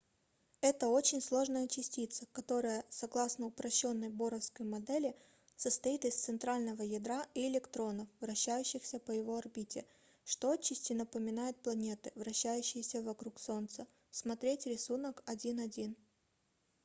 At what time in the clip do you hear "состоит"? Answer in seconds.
5.55-6.05